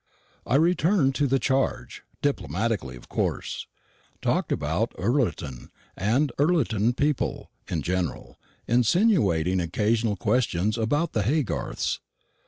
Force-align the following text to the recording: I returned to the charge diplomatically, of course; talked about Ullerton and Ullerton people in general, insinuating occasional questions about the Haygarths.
I 0.47 0.55
returned 0.55 1.13
to 1.13 1.27
the 1.27 1.37
charge 1.37 2.01
diplomatically, 2.23 2.95
of 2.95 3.07
course; 3.07 3.67
talked 4.19 4.51
about 4.51 4.95
Ullerton 4.97 5.69
and 5.95 6.31
Ullerton 6.39 6.93
people 6.93 7.51
in 7.67 7.83
general, 7.83 8.39
insinuating 8.67 9.59
occasional 9.59 10.15
questions 10.15 10.75
about 10.75 11.13
the 11.13 11.21
Haygarths. 11.21 11.99